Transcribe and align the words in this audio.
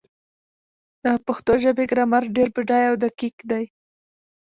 د 1.03 1.05
پښتو 1.25 1.53
ژبې 1.63 1.85
ګرامر 1.91 2.23
ډېر 2.35 2.47
بډایه 2.55 2.87
او 2.89 2.95
دقیق 3.05 3.37
دی. 3.51 3.65